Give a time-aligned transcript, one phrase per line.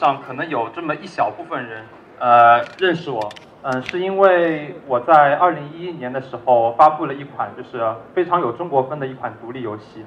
[0.00, 1.84] 上可能有这么一小部分人，
[2.18, 3.28] 呃，认识我，
[3.60, 10.06] 嗯，是因为我在二零一一年的时候发布了一款就是非常有中国风的一款独立游戏，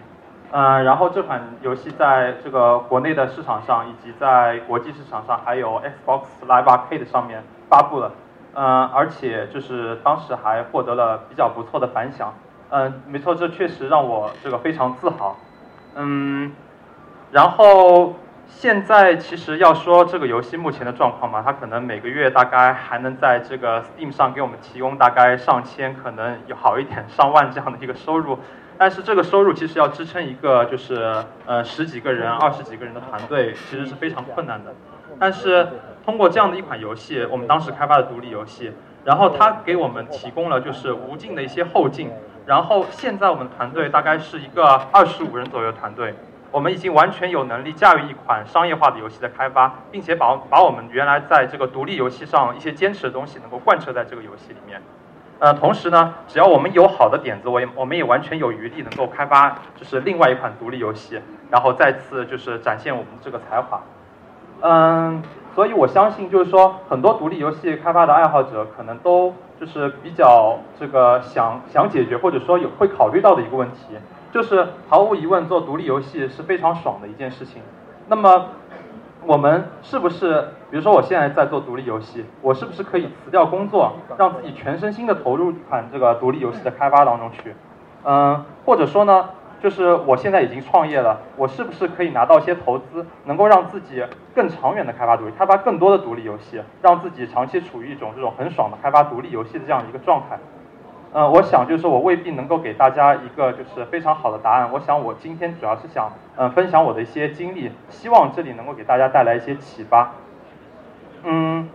[0.51, 8.12] 嗯，然后这款游戏在这个国内的市场上以及在国际市场上，还有 Xbox Live Arcade 上面发布了，
[8.55, 12.34] 嗯，而且就是当时还获得了比较不错的反响，
[12.71, 15.38] 嗯，没错，这确实让我这个非常自豪，
[15.94, 16.52] 嗯，
[17.30, 18.16] 然后。
[18.48, 28.39] 现在其实要说这个游戏目前的状况嘛，它可能每个月大概还能在这个 Steam 上给我们提供大概上千，可能有好一点上万这样的一个收入。
[28.78, 34.73] 但是这个收入其实要支撑一个就是呃十几个人、二十几个人的团队，其实是非常困难的。
[35.20, 35.67] 但是
[36.06, 38.72] 通过这样的一款游戏，我们当时开发的独立游戏，
[39.03, 42.12] 然后它给我们提供了就是无尽的一些后劲。
[42.45, 46.16] 然后现在我们团队大概是一个二十五人左右的团队。
[46.53, 54.80] 我们已经完全有能力驾驭一款商业化的游戏的开发，并且把把我们原来在这个独立游戏上一些坚持的东西能够贯彻在这个游戏里面。
[55.40, 63.82] 呃，同时呢，只要我们有好的点子，我也我们也完全有余力能够开发就是另外一款独立游戏，然后再次就是展现我们这个才华。
[64.62, 65.23] 嗯，
[65.56, 73.98] 所以我相信就是说，很多独立游戏开发的爱好者可能都就是比较这个想想解决或者说有会考虑到的一个问题。
[74.34, 77.62] 就是毫无疑问，做独立游戏是非常爽的一件事情。
[78.08, 78.48] 那么，
[79.28, 87.54] 我们是不是，比如说我现在在做独立游戏，我是不是可以辞掉工作，让自己全身心的投入一款这个独立游戏的开发当中去？
[88.06, 89.30] 嗯，或者说呢，
[89.61, 100.39] 就是我现在已经创业了，我是不是可以拿到一些投资，能够让自己更长远的开发独立，开发更多的独立游戏，让自己长期处于一种这种很爽的开发独立游戏的这样一个状态？
[101.14, 104.67] 呃，我想就是我未必能够给大家一个就是非常好的答案。
[104.72, 110.11] 我想我今天主要是想，嗯，分享我的一些经历，希望这里能够给大家带来一些启发。
[111.23, 111.70] 嗯，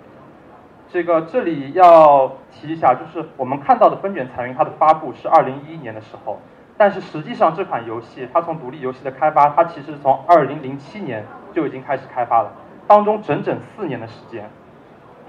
[0.89, 6.41] 这个这里要提一下，就是我们看到的《风卷残云》它的发布是二零一一年的时候，
[6.77, 12.51] 但是实际上这款游戏它从独立游戏的开发，它其实从二零零七年就已经开始开发了，
[12.89, 14.51] 当中整整四年的时间，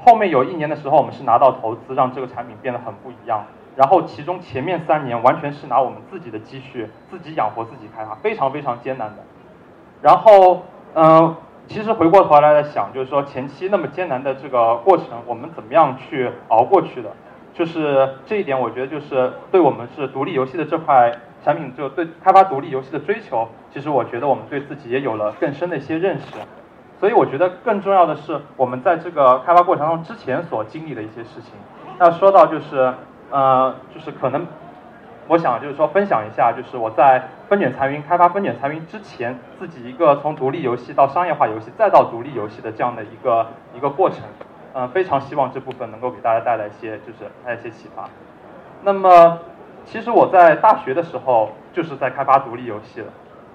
[0.04, 3.46] 后面有一年的时候我们是拿到投资，让这个产品变得很不一样。
[3.80, 9.24] 然后其中前面三年完全是拿我们自己的积蓄自己养活自己开发，非常非常艰难的。
[10.02, 10.64] 然后，
[10.96, 11.34] 嗯，
[11.66, 17.10] 其实回过头来想，就是说前期那么艰难的这个过程，我们怎么样去熬过去的？
[17.54, 26.36] 就是这一点，我觉得就是对我们是独立游戏的这块产品，就对开发独立游戏的追求，其实我觉得我们对自己也有了更深的一些认识。
[27.00, 31.54] 所以我觉得更重要的是我们在这个开发过程中之前所经历的一些事情。
[31.98, 32.94] 那说到就是。
[33.30, 34.46] 呃，就是可能，
[35.28, 44.20] 我想就是说分享一下，就是我在风卷残云开发风卷残云之前，自己一个从独立游戏到商业化游戏再到独立游戏的这样的一个一个过程。
[44.74, 48.08] 嗯，非常希望这部分能够给大家带来一些就是带来一些启发。
[48.84, 49.40] 那么，
[49.84, 53.08] 其实我在大学的时候就是在开发独立游戏了。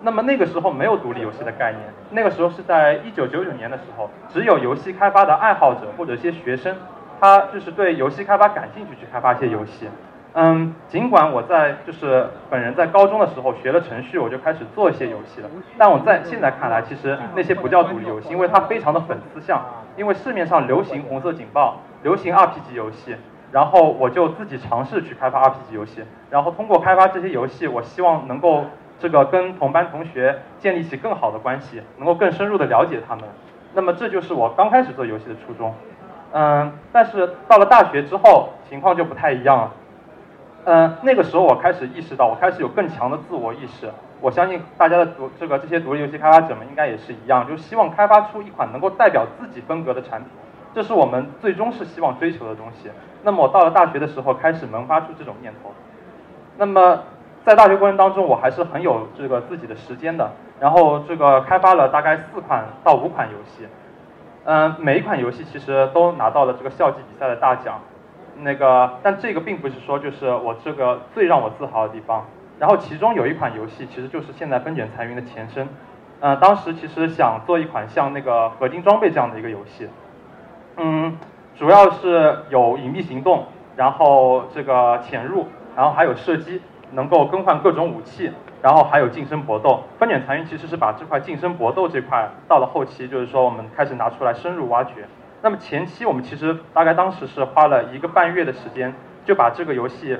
[0.02, 6.76] 那么那个时候没有独立游戏的概念，那个时候是在一九九九年的时候，只有游戏开发的爱好者或者一些学生。
[7.24, 9.88] 他就是对游戏开发感兴趣，去开发一些游戏。
[10.34, 15.48] 嗯，尽管我在就是本人在高中的时候学了程序，我就开始做一些游戏了。
[15.78, 19.58] 但我在现在看来，其实那些不叫独立游戏，因为它非常的粉丝向。
[19.96, 23.16] 因为市面上流行红色警报，流行 RPG 游戏，
[23.50, 26.02] 然后我就自己尝试去开发 RPG 游戏。
[26.28, 28.66] 然后通过开发这些游戏，我希望能够
[28.98, 33.24] 这个跟同班同学建立起更好的关系，能够更深入的了解他们。
[33.72, 35.74] 那么这就是我刚开始做游戏的初衷。
[36.36, 39.72] 嗯，但是到了大学之后，情况就不太一样了。
[40.64, 43.88] 嗯，那个时候我开始意识到，我开始有更强的自我意识。
[44.20, 50.28] 我相信大家的独这个这些独立游戏开发者们应该也是一样，就希望开发出一款能够代表自己风格的产品，
[50.74, 52.90] 这是我们最终是希望追求的东西。
[53.22, 55.72] 那么我到了大学的时候，开始萌发出这种念头。
[56.56, 56.98] 那么
[57.44, 63.68] 在大学过程当中，我还是很有这个自己的时间的，然后这个开发了大概四款到五款游戏。
[64.46, 67.80] 嗯，每一款游戏其实都拿到了这个校际比赛的大奖，
[68.42, 72.26] 那个，但这个并不是说就是我这个最让我自豪的地方。
[72.58, 75.66] 然后其中有一款游戏其实就是现在风卷残云的前身。
[76.20, 79.88] 嗯，当时其实想做一款像那个合金装备这样的一个游戏。
[80.76, 81.16] 嗯，
[81.56, 86.60] 主要是有隐秘行动，然后这个潜入，然后还有射击，
[86.92, 88.30] 能够更换各种武器。
[88.64, 95.06] 然后还有近身搏斗，分卷残余其实是把这块近身搏斗这块到了后期，就是说我们开始拿出来深入挖掘。
[95.42, 98.94] 那么前期我们其实大概当时是花了一个半月的时间，
[99.26, 100.16] 就把这个游戏，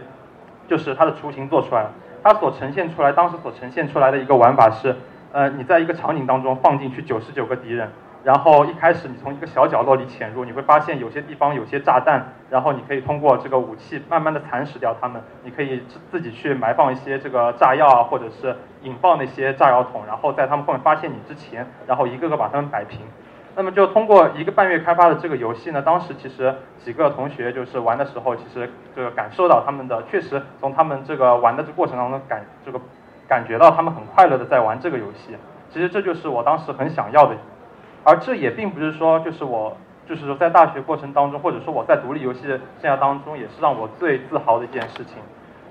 [0.69, 1.93] 就是它的雏形做出来了。
[2.23, 4.94] 它所呈现出来，当时所呈现出来的一个玩法是，
[5.32, 7.91] 呃，你在一个场景当中放进去九十九个敌人，
[8.25, 15.21] 然后一开始你从一个小角落里潜入，你会发现有些地方有些炸弹，然后你可以通过这个武器慢慢的蚕食掉它们。
[15.43, 23.00] 你可以自自己去埋放一些这个炸药啊，或者是引爆那些炸药桶，然后在他们后面发现你之前，然后一个个把它们摆平。
[23.56, 32.81] 那么就通过一个半月开发的这个游戏呢，当时其实几个同学就是玩的时候，其实这个感受到他们的确实从他们这个玩的这过程当中感这个
[33.29, 35.37] 感觉到他们很快乐的在玩这个游戏。
[35.69, 37.37] 其实这就是我当时很想要的。
[38.05, 42.43] 而这也并不是说，就是我，就是说在大学过程当中，或者说我在独立游戏
[42.81, 45.17] 生涯当中，也是让我最自豪的一件事情。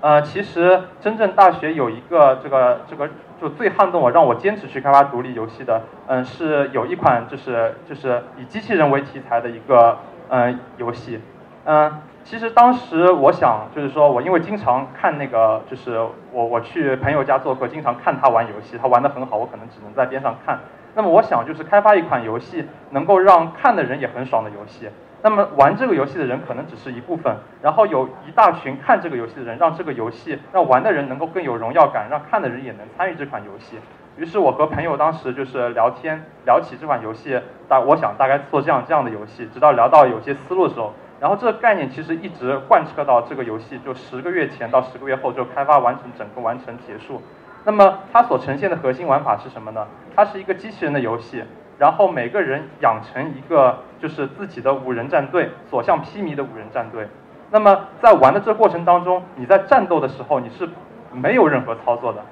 [0.00, 3.08] 呃，其实真正大学有一个这个这个
[3.40, 9.96] 就最撼动我，让我坚持去开发独立游戏的，嗯，是有一款就是就是以机器人为题材的一个
[10.28, 11.20] 嗯游戏。
[11.64, 15.98] 嗯，其实当时我想就是说我因为经常看那个就是
[16.32, 20.58] 我我去朋友家做客，经常看他玩游戏，他玩的很好，我可能只能在边上看。
[20.94, 24.88] 那么我想就是开发一款游戏，能够让看的人也很爽的游戏。
[25.22, 33.78] 那么玩这个游戏的人可能只是一部分，然后有一大群看这个游戏的人，让这个游戏让玩的人能够更有荣耀感，让看的人也能参与这款游戏。
[34.16, 47.22] 于是我和朋友当时就是聊天，聊起这款游戏，大我想大概做这样这样的游戏，直到聊到有些思路的时候，然后这个概念其实一直贯彻到这个游戏就十个月前到十个月后就开发完成整个完成结束。
[47.64, 49.86] 那么它所呈现的核心玩法是什么呢？
[50.14, 51.42] 它是一个机器人的游戏，
[51.78, 57.08] 然后每个人养成一个就是自己的五人战队，所向披靡的五人战队。
[57.50, 60.68] 那么在玩的这过程当中，你在战斗的时候你是
[61.12, 62.22] 没有任何操作的，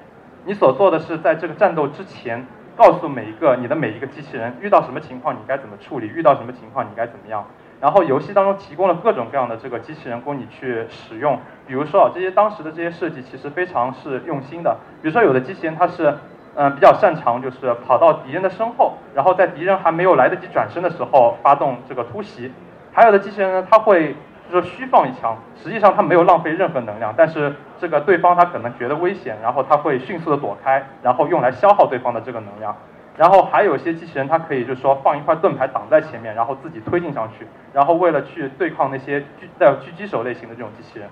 [0.45, 2.45] 你所做的是在这个战斗之前
[2.75, 7.45] 告诉每一个你的每一个机器人遇到什么情况你该怎么处理，遇到什么情况你该怎么样。
[7.83, 11.37] 然后游戏当中提供了各种各样的这个机器人供你去使用，
[11.67, 14.77] 比如说啊，这些当时的这些设计其实非常是用心的。
[15.01, 16.15] 比如说有的机器人它是，
[16.55, 22.53] 嗯，比较擅长就是跑到敌人的身后，然后在敌人还没有来得及转身的时候发动这个突袭。
[22.93, 24.15] 还有的机器人呢，它会
[24.49, 32.73] 就是虚放一枪，实际上它没有浪费任何能量，但是这个对方他可能觉得危险，然后他会迅速的躲开，然后用来消耗对方的这个能量。
[33.15, 39.23] 然后还有一些机器人，它可以就是说放一块盾牌挡在前面，然后自己推进上去，然后为了去对抗那些狙
[39.59, 41.07] 带有狙击手类型的这种机器人。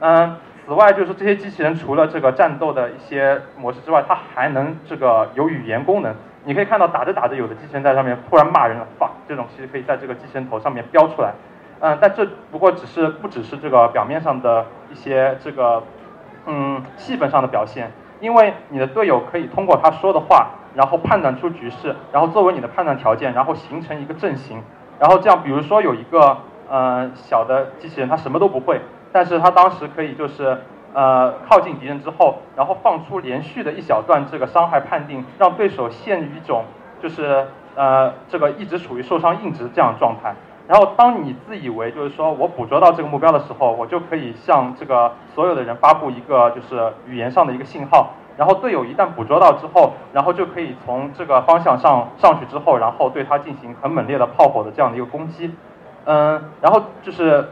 [0.00, 6.12] 嗯，此外就是这些机器人除了这个战斗的一些模式之外，它还能这个有语言功能。
[6.44, 11.32] 你可以看到打着打着，有的机器人在上面突然骂人了，fuck，这种其实可以在这个机器人头上面标出来。
[11.78, 15.82] 嗯，但这不过只是不只是这个表面上的一些这个
[16.46, 17.90] 嗯气氛上的表现，
[18.20, 20.48] 因为你的队友可以通过他说的话。
[20.76, 24.62] 然后判断出局势，然后作为你的判断条件，然后形成一个阵型，
[24.98, 26.36] 然后这样，比如说有一个
[26.68, 30.58] 呃小的机器人，他什么都不会，但是他当时可以就是
[30.92, 36.64] 呃靠近敌人之后，然后放出连续的一小段这个伤害判定，让对手陷于一种
[37.02, 40.34] 就是呃这个一直处于受伤硬直这样的状态。
[40.68, 48.10] 然后当你自以为就是说我捕捉到这个目标的时候，我就可以向这个所有的人发布一个就是语言上的一个信号。
[48.36, 55.54] 然后队友一旦捕捉到之后，然后就可以从这个方向上上去之后，然后对他进行很猛烈的炮火的这样的一个攻击。
[56.04, 57.48] 嗯，然后就是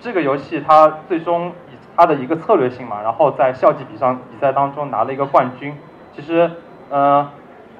[0.00, 5.76] 这个游戏它最终以它的一个策略性嘛，然后在校际比上比赛当中拿了一个冠军。
[6.16, 6.50] 其实，
[6.90, 7.28] 嗯，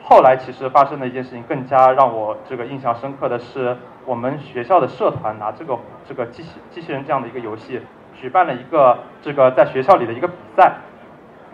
[0.02, 7.80] 后来其实发生的一件事情更加让我这个印象深刻的是，我们学校的社团拿这个这个机器机器人这样的一个游戏，
[8.14, 10.74] 举办了一个这个在学校里的一个比赛。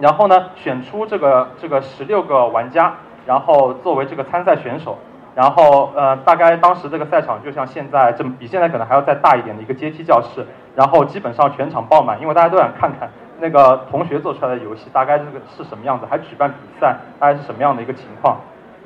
[0.01, 2.95] 然后呢，选出这个这个十六个玩家，
[3.27, 4.97] 然后作为这个参赛选手，
[5.35, 18.39] 然后呃，大概当时这个赛场就像现在这么，比现在可能还要再大一点的一个阶梯教室，然后基本上全场爆满，因为大家都想看看那个同学做出来的游戏大概这个是什么样子，还举办比赛，大概是什么样的一个情况。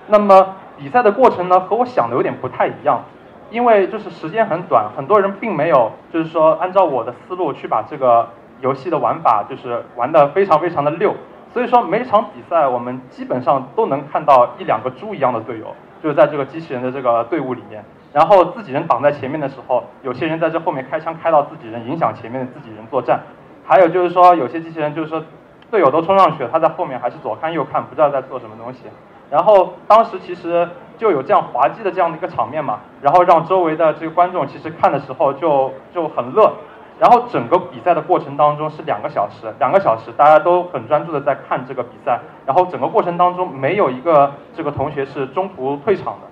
[0.09, 3.05] 那么比赛的过程呢，和我想的有点不太一样，
[3.51, 8.29] 因为就是时间很短，很多人并没有就是说按照我的思路去把这个。
[8.61, 11.15] 游戏的玩法就是玩的非常非常的溜，
[11.53, 23.21] 所以说每场比赛我们基本上都能看到一两个猪一样的队友，就是在这个机器人的这个队伍里面，然后自己人挡在前面的时候，有些人在这后面开枪开到自己人，影响前面的自己人作战，
[23.67, 25.23] 还有就是说有些机器人就是说
[25.71, 28.85] 队友都冲上去了，他在后面还是左看右看，不知道在做什么东西，
[29.31, 36.53] 然后当时其实就有这样滑稽的这样的一个场面嘛，然后让周围的这个观众其实看的时候就就很乐。
[36.99, 46.29] 然后整个比赛的过程当中是两个小时，两个小时大家都很专注的在看这个比赛，然后整个过程当中没有一个这个同学是中途退场的，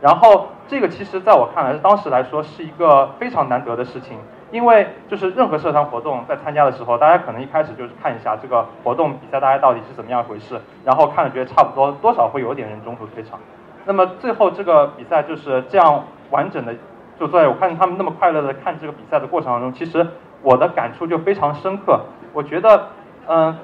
[0.00, 4.18] 然后这个其实在我看来，当时来说是一个非常难得的事情，
[4.50, 13.38] 因为就是任何社团活动在参加的时候，大家可能一开始就是看一下这个活动比赛大家到底是怎么样回事，然后看了觉得差不多，多少会有点人中途退场，
[13.84, 16.74] 那么最后这个比赛就是这样完整的，
[17.18, 20.06] 就在我看他们那么快乐的看这个比赛的过程当中，其实
[20.42, 22.00] 我的感触就非常深刻。
[22.32, 22.88] 我觉得，
[23.26, 23.56] 嗯，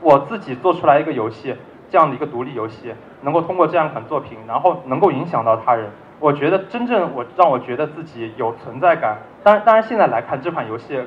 [0.00, 1.56] 我自己做出来一个游戏，
[1.88, 5.88] 这样的一个独立游戏，能够通过这样一款作品，然后能够影响到他人，
[6.20, 9.16] 我觉得真正我让我觉得自己有存在感。
[9.42, 11.00] 当然，当然现在来看这款游戏，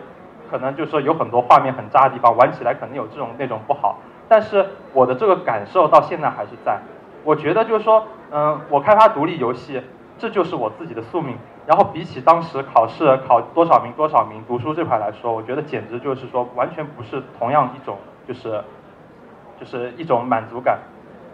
[0.50, 4.00] 可能就是说有很多画面很渣的地方，玩起来可能有这种那种不好。
[4.28, 6.80] 但是我的这个感受到现在还是在。
[7.24, 9.82] 我觉得就是说，嗯，我开发独立游戏，
[10.20, 11.38] 这就是我自己的宿命。
[11.66, 17.98] 然后比起当时考试考多少名多少名读书这块来说，我觉得简直就是说完全不是同样一种，
[18.28, 18.64] 就是
[19.60, 20.80] 就是一种满足感。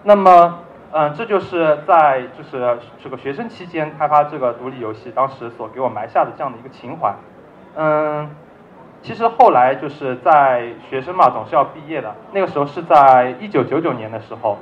[0.03, 0.59] 那么，
[0.91, 7.13] 嗯，这就是在就是这个学生期间开发这个独立游戏，当时所给我埋下的这样的一个情怀。
[7.75, 8.29] 嗯，
[9.01, 12.13] 其实后来就是在学生嘛，总是要毕业的。
[12.33, 14.57] 那个时候是在一九九九年的时候。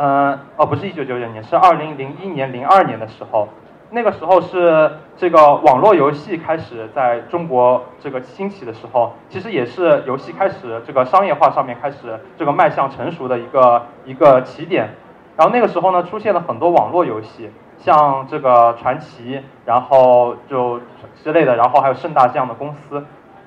[0.00, 3.48] 嗯，哦，不是一九九九年，是二零零一年、零二年的时候，
[3.90, 14.90] 那个时候是这个网络游戏开始在中国这个兴起的时候，其实也是游戏开始这个商业化上面开始这个迈向成熟的一个一个起点。
[15.36, 20.80] 然后那个时候呢，出现了很多网络游戏，像这个传奇，然后就
[21.24, 23.04] 之类的，然后还有盛大这样的公司，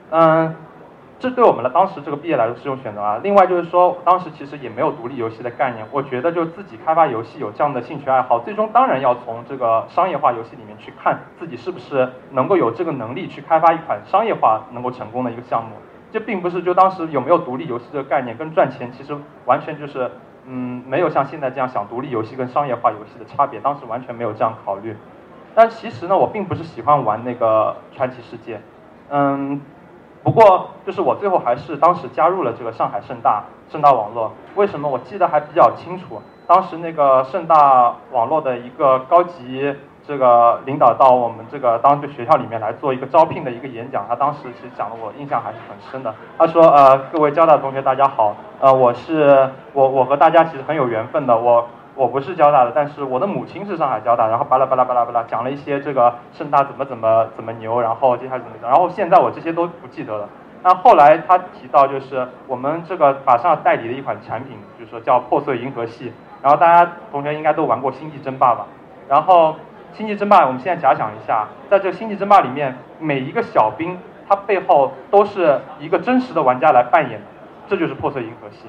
[0.09, 0.53] 嗯。
[1.21, 3.19] 这对我们的当时这个毕业来说是一种选择啊。
[3.21, 5.85] 另外就是说，当时其实也没有独立游戏的概念。
[5.91, 15.75] 我觉得就自己开发游戏有这样的兴趣爱好，最终当然要从这个商业化游戏里面去看自己是不是能够有这个能力去开发一款商业化能够成功的一个项目。
[16.11, 20.09] 这并不是就当时有没有独立游戏这个概念跟赚钱其实完全就是
[20.47, 24.97] 嗯没有像现在这样想独立游戏跟商业化游戏的差别，当时完全没有这样考虑。
[25.53, 28.59] 但其实呢，我并不是喜欢玩那个传奇世界，
[29.11, 29.61] 嗯。
[30.23, 34.31] 不过，就是我最后还是当时加入了这个上海盛大盛大网络。
[34.55, 34.87] 为什么？
[34.87, 36.21] 我记得还比较清楚。
[36.45, 39.75] 当时那个盛大网络的一个高级
[40.05, 44.05] 这个领导到我们这个当地学校里面来做一个招聘的一个演讲。
[44.07, 46.13] 他当时其实讲的我印象还是很深的。
[46.37, 48.35] 他说：“呃，各位交大同学，大家好。
[48.59, 51.35] 呃，我是我我和大家其实很有缘分的。
[51.35, 60.27] 我。”我不是交大的，但是我的母亲是上海交大，然后巴拉巴拉巴拉巴拉讲了一些这个盛大怎么怎么怎么牛，然后接下来怎么，然后现在我这些都不记得了。
[60.63, 68.67] 那后来他提到就是我们这个马上代理的一款产品，就是说叫破碎银河系，然后大家同学应该都玩过星际争霸吧？
[69.09, 69.55] 然后
[69.93, 73.97] 星际争霸，我们现在假想一下，在这星际争霸里面，每一个小兵
[74.29, 77.25] 他背后都是一个真实的玩家来扮演的，
[77.67, 78.67] 这就是破碎银河系。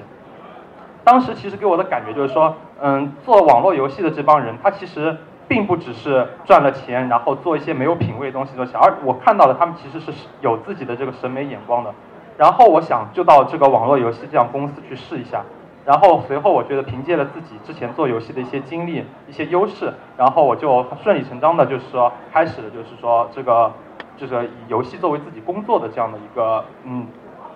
[1.03, 5.17] 当时其实给我的感觉就是说，嗯，做网络游戏的这帮人，他其实
[5.47, 11.93] 并不只是赚了钱，然后做一些没有品位的东西东西，而我看到了他们其实是有自己的这个审美眼光的。
[12.37, 15.43] 然后我想就到这个网络游戏这样公司去试一下。
[15.85, 23.69] 然后随后我觉得凭借了自己之前做游戏的一些经历、一些优势，然后我就顺理成章的，就是说开始就是说这个
[24.15, 27.07] 就是以游戏作为自己工作的这样的一个嗯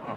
[0.09, 0.15] 嗯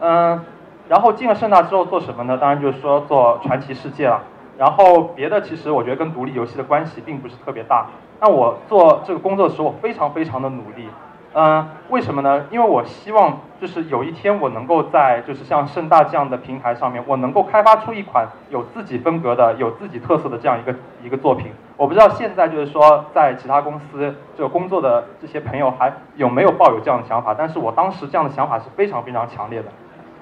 [0.00, 0.44] 嗯。
[0.88, 2.38] 然后进了盛大之后做什么呢？
[2.38, 4.22] 当然就是说做传奇世界了。
[4.56, 7.86] 然后别的其实我觉得跟独立游戏的关系并不是特别大。
[8.20, 10.88] 那我做这个工作的时候，我非常非常的努力。
[11.34, 12.46] 嗯，为什么呢？
[12.50, 21.52] 因为我希望就是有一天我能够在就是像盛大这样的平台上面，我能够开发出一款有自己风格的、有自己特色的这样一个一个作品。
[21.76, 27.32] 我不知道现在就是说在其他公司这个工作的这些朋友还有没有抱有这样的想法？
[27.38, 29.68] 但是我当时这样的想法是非常非常强烈的。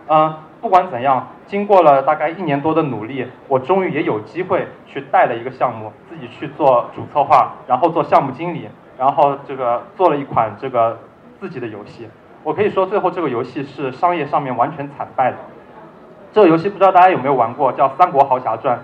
[0.09, 0.35] 嗯。
[0.67, 8.69] 不管怎样，经过了大概一年多的努力，我终于也有机会去带了一个项目，自己去做主策划，然后做项目经理，
[8.99, 10.99] 然后这个做了一款这个
[11.39, 12.09] 自己的游戏。
[12.43, 15.37] 我可以说，最后这个游戏是商业上面完全惨败的。
[16.33, 18.77] 这个游戏不知道大家有没有玩过，叫《三国豪侠传》。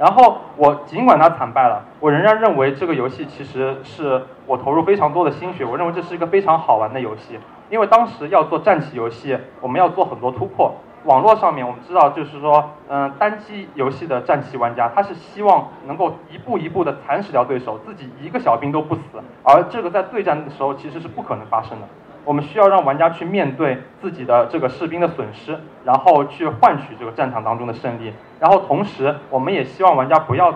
[0.00, 5.64] 然后我尽管它惨败了，我仍然认为这个游戏其实是我投入非常多的心血。
[5.64, 7.38] 我认为这是一个非常好玩的游戏，
[7.70, 10.74] 因为当时要做战棋游戏，我们要做很多突破。
[11.06, 19.02] 网络上面我们知道，就是说，嗯，单机游戏的战棋玩家，他是希望能够一步一步的蚕食掉对手，自己一个小兵都不死，
[19.44, 21.86] 而这个在对战的时候其实是不可能发生的。
[22.24, 28.12] 我们需要让玩家去面对自己的这个士兵的损失，然后去换取这个战场当中的胜利。
[28.40, 30.52] 然后同时，我们也希望玩家不要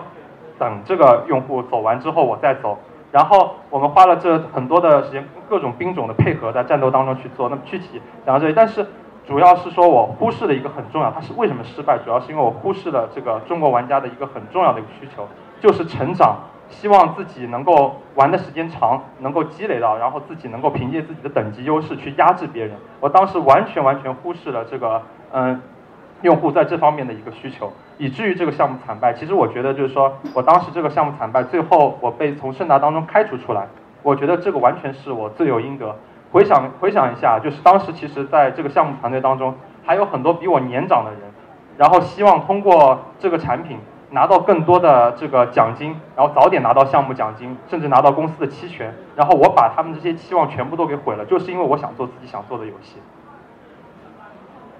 [0.59, 2.77] 等这个用户走完之后我再走。
[3.13, 7.47] 然后我们花了这很多的时间，各种兵种的配合在战斗当中去做。
[7.47, 8.85] 那么具体讲到这里，但是。
[9.27, 11.97] 主要是说我忽视了一个很重要，它是为什么失败？
[12.03, 15.27] 主要是因为我忽视了这个中国玩家的一个很重要的一个需求，
[15.61, 16.37] 就是成长，
[16.69, 22.75] 希望自己能够玩的时间长，能够积累到，然后自己能够凭借自己的等级优势去压制别人。
[22.99, 25.01] 我当时完全完全忽视了这个，
[25.31, 25.61] 嗯，
[26.23, 29.13] 用户在这方面的一个需求，以至于这个项目惨败。
[29.13, 33.67] 其实我觉得就是说我当时这个项目惨败，最后我被从盛达当中开除出来，
[34.01, 35.95] 我觉得这个完全是我罪有应得。
[36.31, 41.19] 回想回想一下，就是当时其实在这个项目团队当中，还有很多比我年长的人，
[41.77, 43.79] 然后希望通过这个产品
[44.11, 52.99] 拿到更多的这个奖金，然后早点拿到项目奖金，甚至拿到公司的期权，然后我把他们这些期望全部都给毁了，就是因为我想做自己想做的游戏。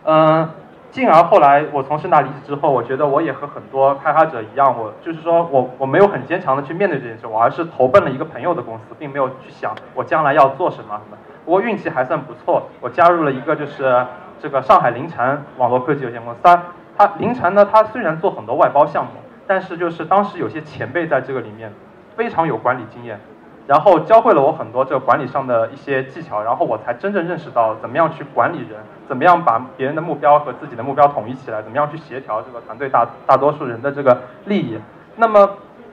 [0.03, 0.49] 嗯。
[0.91, 11.17] 进而后来我从盛大离职之后，我觉得我也和很多开发者一样，我就是说我我没有很坚强的去面对这件事，我而是投奔了一个朋友的公司，并没有去想我将来要做什么什么。
[11.45, 14.05] 不过运气还算不错，我加入了一个就是
[14.39, 16.39] 这个上海凌晨网络科技有限公司。
[16.43, 16.63] 它
[16.97, 19.11] 它凌晨呢，它虽然做很多外包项目，
[19.47, 21.73] 但是就是当时有些前辈在这个里面
[22.15, 23.19] 非常有管理经验。
[23.67, 34.79] 然后教会了我很多这个管理上的一些技巧，然后我才真正认识到怎么样去管理人，怎么样把别人的目标和自己的目标统一起来，怎么样去协调这个团队大大多数人的这个利益。
[35.15, 35.49] 那么，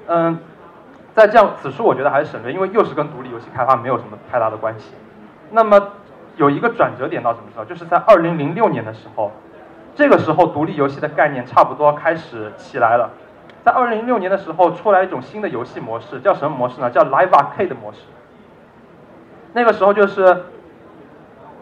[0.07, 0.39] 嗯，
[1.15, 4.95] 在这样此处我觉得还是省略，因为又是跟独立游戏开发没有什么太大的关系。
[5.51, 5.93] 那么
[6.37, 7.65] 有一个转折点到什么时候？
[7.65, 9.33] 就是在二零零六年的时候，
[9.95, 13.11] 这个时候独立游戏的概念差不多开始起来了。
[13.65, 16.91] 在二零零六年的时候，出来一种新的游戏模式，叫什么模式呢？
[16.91, 18.01] 叫 Live Arcade 模式。
[19.53, 20.45] 那个时候就是，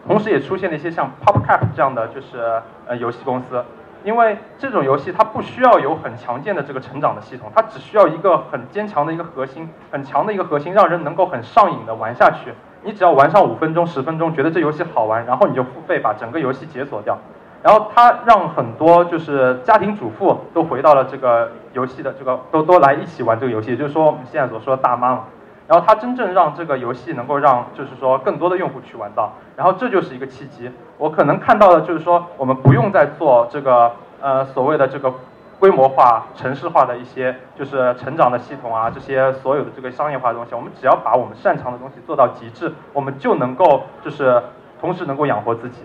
[0.05, 3.63] 同时也出现了一些像 PopCap 这样的就是呃游戏公司，
[4.03, 12.53] 因为这种游戏它不需要有很强健的这个成长的系统，它只需要一个很坚强的一个核心，很强的一个核心，让人能够很上瘾的玩下去。
[12.83, 17.17] 你只要玩上五分钟、十分钟，觉得这游戏好玩，然后你就付费把整个游戏解锁掉。
[17.63, 25.23] 然后他让很多就是家庭主妇都回到了这个游戏的这个都都来一起玩这个游戏，也就是说我们现在所说的大妈嘛。
[25.67, 30.71] 然后他真正让这个游戏能够让就是说更多的用户去玩到，然后这就是一个契机。
[30.97, 33.91] 我可能看到的就是说我们不用再做这个
[34.21, 35.11] 呃所谓的这个
[35.59, 44.41] 规模化、城市化的一些就是成长的系统啊，这些所有的这个商业化的东西，我们只要把我们擅长的东西做到极致，我们就能够就是
[44.79, 45.79] 同时能够养活自己。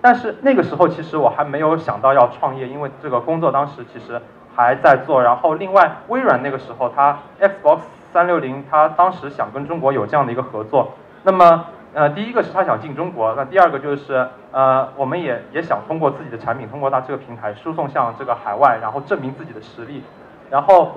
[0.00, 4.20] 但是那个时候，其实我还没有想到要创业，因为这个工作当时其实
[4.54, 5.20] 还在做。
[5.20, 7.80] 然后另外，微软那个时候，它 Xbox
[8.12, 10.92] 三六零，它当时想跟中国有这样的一个合作。
[11.24, 20.02] 那么，呃，第一个是他想进中国，那第二个就是呃，我们也也想通过自己的产品，通过他这个平台输送向这个海外，然后证明自己的实力。
[20.50, 20.92] 然后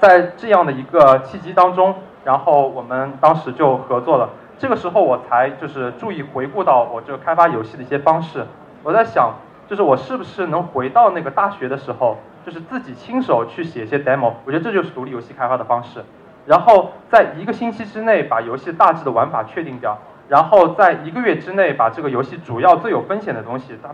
[0.00, 4.28] 在这样的一个契机当中，然后我们当时就合作了。
[4.58, 8.44] 这个时候我才就是注意回顾到我这个开发游戏的一些方式，
[8.82, 9.32] 我在想，
[9.68, 16.04] 就是我是不是能回到那个大学的时候，就是自己亲手去写一些 demo，我觉得这就是独立游戏开发的方式。
[16.48, 23.90] 然后在一个星期之内把游戏大致的玩法确定掉，然后在一个月之内把这个游戏主要最有风险的东西，它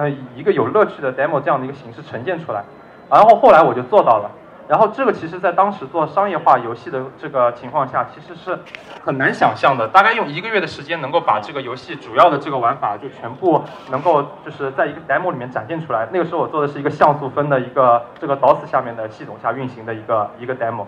[0.00, 2.64] 呃以一个有乐趣的 demo 这样的一个形式呈现出来，
[3.08, 4.28] 然后后来我就做到了。
[4.68, 8.58] 然后这个其实，在当时做商业化游戏的这个情况下，其实是
[9.04, 9.86] 很难想象的。
[9.88, 16.08] 大概用一个月的时间，能够把这个游戏主要的这个玩法就全部能够就是在一个 demo 里面展现出来。
[16.12, 20.86] 那个时候我做的是一个像素分的一个这个 DOS 下面的系统下运行的一个一个 demo。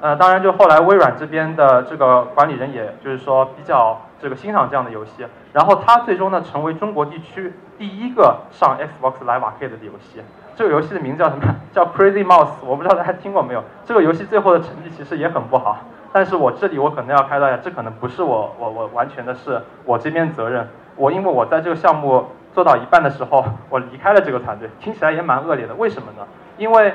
[0.00, 10.20] 呃，当然就后来微软这边的这个管理人，也就是说比较这个欣赏这样的游戏，然后他最终呢成为中国地区第一个上 Xbox Live Arcade 的游戏。
[10.54, 11.42] 这个游戏的名字叫什么？
[11.72, 12.64] 叫 Crazy Mouse。
[12.64, 13.62] 我不知道大家听过没有。
[13.84, 15.78] 这个游戏最后的成绩其实也很不好。
[16.12, 20.66] 但是我这里我可能要开导一下，这可能不是我我我完全的是我这边责任。
[20.94, 25.74] 我因为我在这个项目做到一半的时候，我离开了这个团队，听起来也蛮恶劣的。
[25.74, 26.26] 为什么呢？
[26.56, 26.94] 因为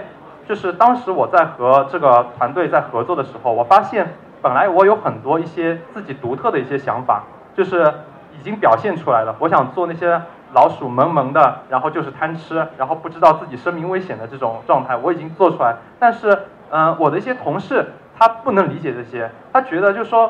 [0.52, 7.24] 就是当时我在和这个团队在合作的时候，我发现本来我有很多一些自己独特的一些想法，
[7.56, 7.86] 就是
[8.38, 9.34] 已经表现出来了。
[9.40, 10.22] 我想做那些。
[10.54, 15.78] 老鼠萌萌的，然后就是贪吃，然后不知道自己生命危险的这种状态，我已经做出来。
[15.98, 16.38] 但是，
[16.72, 17.86] 嗯，我的一些同事
[18.20, 20.30] 他不能理解这些，他觉得就是说，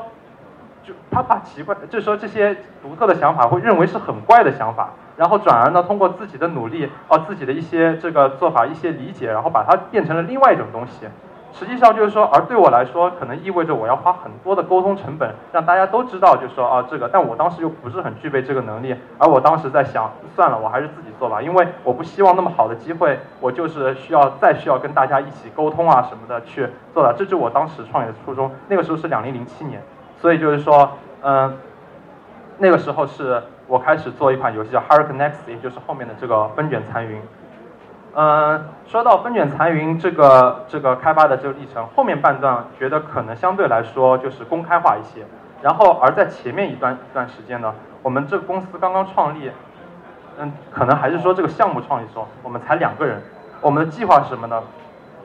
[0.84, 11.08] 就他把奇怪，就是说这些独特的想法会认为是很怪的想法，然后转而呢通过自己的努力，哦自己的一些这个做法、一些理解，然后把它变成了另外一种东西。
[11.54, 28.50] 实际上就是说，而对我来说，可能意味着我要花很多的沟通成本，让大家都知道，就是说啊，这个，但我当时又不是很具备这个能力，而我当时在想，算了，我还是自己做吧，因为我不希望那么好的机会，我就是需要再需要跟大家一起沟通啊什么的去做的，这就我当时创业的初衷。
[28.70, 29.84] 那个时候是两零零七年，
[30.22, 30.90] 所以就是说，
[31.24, 31.58] 嗯，
[32.60, 37.18] 那个时候是我开始做一款游戏叫《Hurricane Next》，也就是后面的这个《风卷残云》。
[38.14, 45.26] 嗯，说到风卷残云这个这个开发的这个历程，后面半段觉得可能相对来说就是公开化一些。
[45.62, 49.50] 然后而在前面一段一段时间呢，我们这个公司刚刚创立，
[50.38, 53.22] 嗯，可能还是说这个项目创立时候，我们才两个人。
[53.62, 54.62] 我们的计划是什么呢？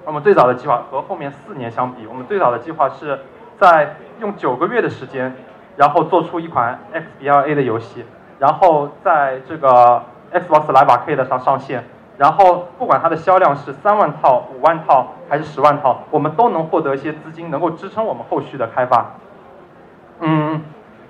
[0.04, 3.18] 我们最早的计划和后面四年相比，我们最早的计划是
[3.58, 5.34] 在用九个月的时间，
[5.76, 8.04] 然后做出一款 XBLA 的游戏，
[8.38, 11.84] 然后在这个 Xbox Live Arcade 上上线，
[12.18, 19.14] 然后不管它的销量是三万套、五万套还是十万套，我们都能获得一些资金，能够支撑我们后续的开发。
[20.20, 20.62] 嗯，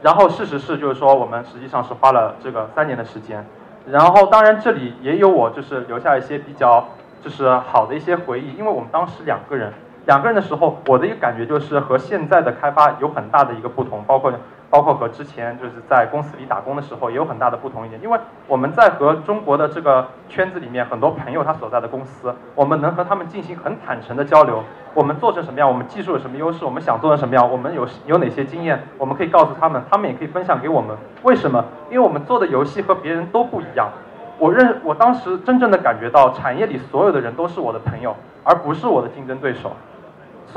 [0.03, 3.45] 然后事实是，就是说我们实际上是花了这个三年的时间。
[3.89, 6.89] 然后，当然这里也有我，就是留下一些比较
[7.23, 9.73] 就是好的一些回忆，因为我们当时两个人，
[10.07, 14.33] 两个人的时候，我的一个感觉就是和现在的开发有很大的一个不同，包括。
[14.69, 24.65] 包括和之前就是在公司里打工的时候也有很大的不同一点，因为我们在和中国的这个圈子里面很多朋友他所在的公司，我们能和他们进行很坦诚的交流。
[24.93, 30.97] 我们做成什么样，我们技术有什么优势，我们想做成什么样，我们有有哪些经验，我们可以告诉他们，他们也可以分享给我们。
[31.23, 31.65] 为什么？
[31.89, 33.89] 因为我们做的游戏和别人都不一样。
[34.37, 39.71] 我认我当时真正的感觉到，产业里所有的人都是我的朋友，而不是我的竞争对手。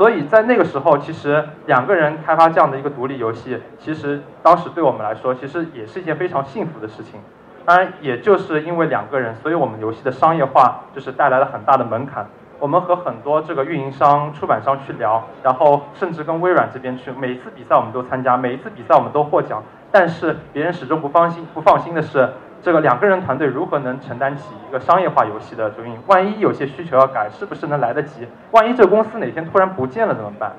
[0.00, 7.20] 所以在那个时候，其实两个人开发这样的一个独立游戏，其实当时对我们来说，其实也是一件非常幸福的事情。
[7.66, 12.26] 当然，也就是因为两个人，所以我们游戏的商业化就是带来了很大的门槛。
[12.58, 19.62] 我们和很多这个运营商、出版商去聊，然后甚至跟微软这边去，每一次比赛我们都参加，每一次比赛我们都获奖。
[19.92, 22.26] 但是别人始终不放心，不放心的是。
[22.62, 25.98] 这个两个人团队如何能承担起一个商业化游戏的运营？
[26.06, 28.26] 万一有些需求要改，是不是能来得及？
[28.50, 30.52] 万一这公司哪天突然不见了怎么办？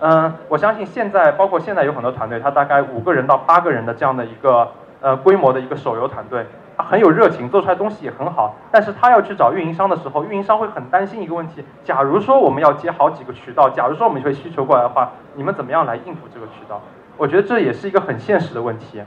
[0.00, 4.68] 嗯，我相信现在包括现在有很多团队，他大概五个人到八个人的这样的一个
[5.00, 8.54] 呃规模的一个手游团队，他很有热情，做出来东西也很好。
[8.70, 16.80] 但是他要去找运营商的时候，运营商会很担心一个问题：假如说我们要接好几个渠道，假如说我们有需求过来的话，你们怎么样来应付这个渠道？
[17.16, 19.02] 我觉得这也是一个很现实的问题。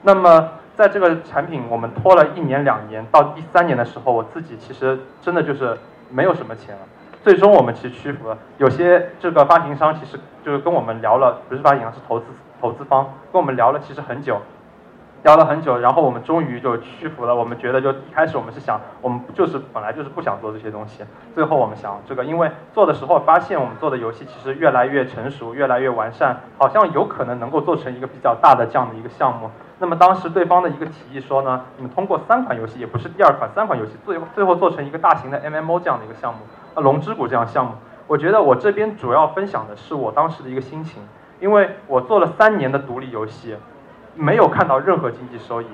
[0.00, 0.48] 那么。
[0.76, 5.78] 在这个产品我们拖了一年两年，到第三年的时候，我自己其实真的就是
[6.10, 6.80] 没有什么钱了。
[7.22, 12.26] 最终我们其实屈服了，有些这个发行商其实就是跟我们聊了，不是发行商是投资
[12.60, 14.40] 投资方，跟我们聊了其实很久。
[15.22, 17.34] 聊了很久，然后我们终于就屈服了。
[17.34, 21.02] 我们觉得，就一开始我们是想，我们就是本来就是不想做这些东西。
[21.34, 29.50] 最后我们想，这个因为做的时候发现，我们做的游戏其实越来越成熟，越来越完善，好像有可能能够做成一个比较大的这样的一个项目。
[29.78, 36.40] 那么当时对方的一个提议说呢，你们通过三款游戏，也不是第二款，三款游戏，最后最后做成一个大型的 MMO 这样的一个项目，
[36.74, 37.72] 啊，龙之谷这样项目。
[38.06, 41.02] 我觉得我这边主要分享的是我当时的一个心情，
[41.40, 43.56] 因为我做了三年的独立游戏。
[44.16, 45.66] 没有看到任何经济收益，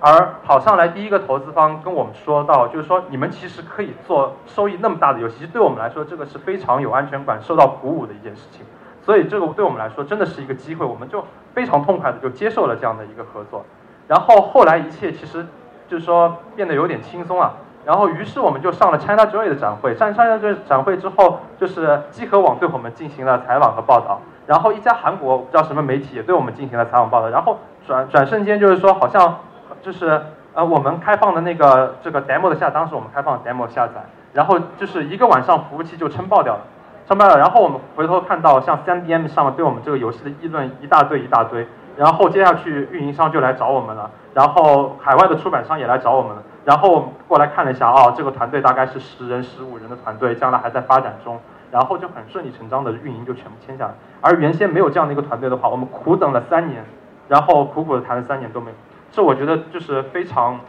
[0.00, 8.66] 而跑上来第一个投资方跟我们说到，就是说你们其实可以做收益那么大的游戏，其实对我们来说这个是非常有安全感、受到鼓舞的一件事情。
[9.06, 13.64] 所以这个对我们来说真的是一个机会，我们就非常痛快的就接受了这样的一个合作。
[14.08, 15.46] 然后后来一切其实
[15.88, 17.54] 就是说变得有点轻松了。
[17.84, 24.20] 然后于是我们就上了 China Joy 的展会，上 China Joy 展会之后，就是集合网对我们进行了采访和报道。
[24.44, 27.28] 然后一家韩国不知道什么媒体也对我们进行了采访报道。
[27.28, 29.38] 然后转转瞬间就是说，好像
[29.82, 30.20] 就是
[30.52, 36.60] 呃我们开放的那个这个 demo 的下，当时我们开放 demo 下载，然后就是一个晚上服务器就撑爆掉了，
[37.08, 37.38] 上班了。
[37.38, 41.66] 然后我们回头看到像 3DM 上面对我们这个游戏的议论一大堆一大堆，
[41.96, 51.38] 然后接下去运营商就来找我们了，然后海外的出版商也来找我们了，然后过来看了一下，哦，这个团队大概是十人十五人的团队，将来还在发展中，
[51.70, 53.94] 然后就很顺理成章的运营就全部签下来。
[54.20, 56.84] 而原先没有这样的一个团队的话，我们苦等了三年。
[57.28, 58.76] 然后苦苦的谈了三年都没有，
[59.10, 60.60] 这我觉得就是非常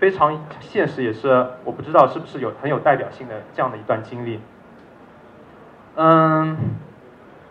[0.00, 4.40] 非常现实，也是我不知道是不是有很有代表性的这样的一段经历。
[5.96, 6.56] 嗯，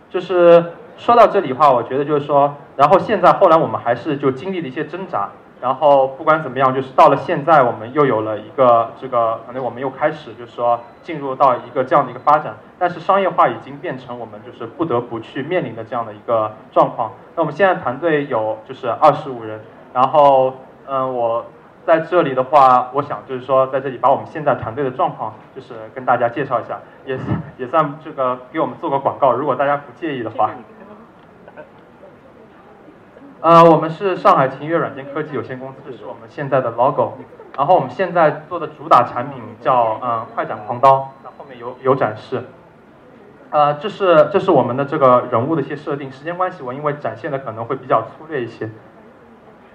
[0.10, 0.64] 就是
[0.98, 5.30] 说到这里的话，我觉得就是说，然后现在后来我们还是就经历了一些挣扎，
[5.62, 12.56] 然后不管怎么样，就是到了现在，我们又有了一个这个，可能我们又开始就是说进入到一个这样的一个发展。
[12.80, 17.12] 但是商业化已经变成我们就是不得不去面临的这样的一个状况。
[17.36, 19.60] 那我们现在团队有就是二十五人，
[19.94, 20.54] 然后
[20.88, 21.46] 嗯，我
[21.86, 27.18] 在这里的话，我想就是说在这里把我们现在团队的状况就是跟大家介绍一下，也
[27.58, 30.52] 也算这个给我们做个广告，如果大家不介意的话。
[33.42, 37.14] 呃，我们是上海秦悦软件科技有限公司，这是我们现在的 logo。
[37.58, 42.44] 然后我们现在做的主打产品叫嗯快斩狂刀，那后面有有展示。
[43.50, 48.70] 呃，这是这是我们的这个人物的一些设定，时间关系我因为展现的可能会比较粗略一些。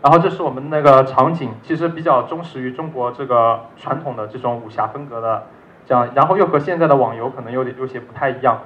[0.04, 5.44] 然后这是我们那个场景，其实比较忠实于中国这个传统的这种武侠风格的，
[5.86, 8.58] 这样，然后又和现在的网游可能有点有些不太一样。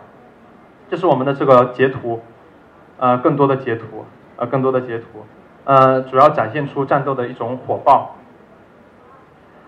[0.90, 2.20] 这是我们的这个截图，
[2.98, 5.24] 呃，更多的截图，呃，更多的截图，
[5.62, 8.16] 呃，主要展现出战斗的一种火爆。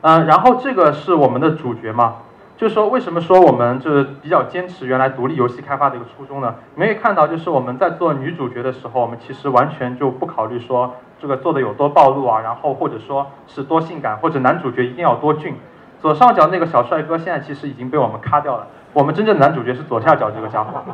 [0.01, 2.17] 嗯，然后这个是我们的主角嘛，
[2.61, 6.57] 就是说为什么说我们就是比较坚持原来独立游戏开发的一个初衷呢？
[6.75, 15.57] 你们可以看到，就是我们在做女主角的时候，我们其实完全就不考虑说这个做的有多暴露啊，然后或者说是多性感，或者男主角一定要多俊。
[16.03, 20.85] 左上角那个小帅哥现在其实已经被我们咔掉了，我们真正男主角是左下角这个家伙。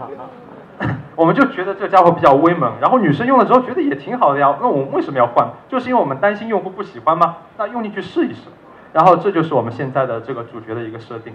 [1.16, 4.56] 我们就觉得这家伙比较威猛，然后女生用了之后觉得也挺好的呀。
[4.60, 5.48] 那我们为什么要换？
[5.68, 7.38] 就是因为我们担心用户不喜欢吗？
[7.58, 8.42] 那用进去试一试。
[8.96, 11.34] 然后这就是我们现在的这个主角的一个设定。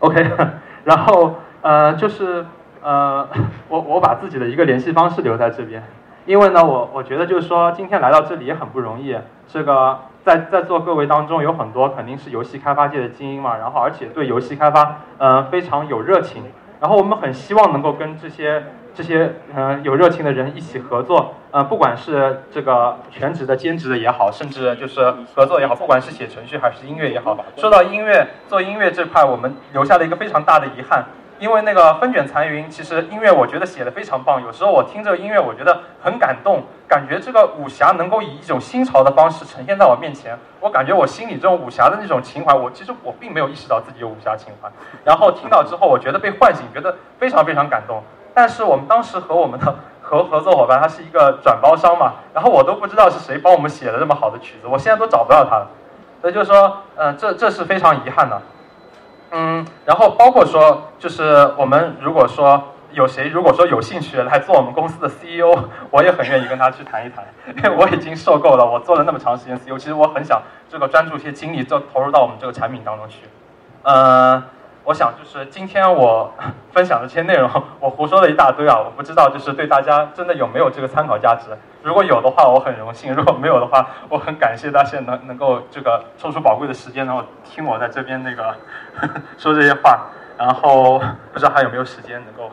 [0.00, 0.26] OK，
[0.82, 2.44] 然后呃就是
[2.82, 3.28] 呃
[3.70, 5.80] 我我把自己的一个联系方式留在这边，
[6.26, 9.16] 因为呢我我觉得就是说今天来到这里也很不容易。
[9.46, 16.42] 这个在在座各位当中有很多肯定是游戏开发界的精英嘛，然后而且对游戏开发呃非常有热情。
[16.80, 18.64] 然后我们很希望能够跟这些
[18.98, 27.38] 这些嗯有热情的人一起合作，呃，不管是这个全职的、兼职的也好，甚至就是合作也好，不管是写程序还是音乐也好。
[27.56, 31.04] 说到音乐，做音乐这块，我们留下了一个非常大的遗憾。
[31.38, 34.42] 因为那个风卷残云，其实音乐我觉得写的非常棒。
[34.42, 40.36] 有时候我听这个音乐，我觉得很感动，感觉这个武侠能够以一种新潮的方式呈现在我面前。
[40.58, 44.68] 我感觉我心里这种武侠的那种情怀，我其实我并没有意识到自己有武侠情怀。
[45.04, 48.02] 然后听到之后，我觉得被唤醒，觉得非常非常感动。
[48.38, 55.66] 但是我们当时和我们的 合合作伙伴，他是一个转包商嘛，然后我都不知道是谁帮我们写了这么好的曲子，我现在都找不到他了。
[56.20, 58.40] 所以就是说，嗯，这这是非常遗憾的。
[59.32, 65.52] 嗯，然后包括说，就是我们如果说有谁如果说有兴趣来做我们公司的 CEO，
[65.90, 67.24] 我也很愿意跟他去谈一谈，
[67.56, 73.18] 因为我已经受够了，我做了那么长时间 CEO，其实我很想这个专注一些精力，就投入到我们这个产品当中去。
[73.82, 74.42] 嗯，
[74.88, 76.32] 我想就是今天我
[76.72, 81.50] 分享的这些内容，我胡说了一大堆啊，我不知道就是对大家真的有没有这个参考价值。
[81.82, 88.56] 如果有的话，我很荣幸；如果没有的话，我很感谢大家能能够这个抽出宝贵的时间，然后听我在这边那个呵
[89.06, 90.06] 呵说这些话。
[90.38, 91.00] 然后
[91.32, 92.50] 不知道还有没有时间能够。